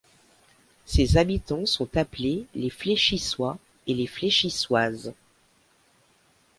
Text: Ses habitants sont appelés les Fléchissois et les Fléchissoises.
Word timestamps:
Ses 0.87 1.17
habitants 1.17 1.67
sont 1.67 1.95
appelés 1.95 2.47
les 2.55 2.71
Fléchissois 2.71 3.59
et 3.85 3.93
les 3.93 4.07
Fléchissoises. 4.07 5.13